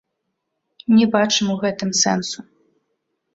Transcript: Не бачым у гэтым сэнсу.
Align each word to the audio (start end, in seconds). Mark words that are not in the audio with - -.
Не 0.99 1.05
бачым 1.15 1.51
у 1.57 1.59
гэтым 1.65 1.89
сэнсу. 2.01 2.39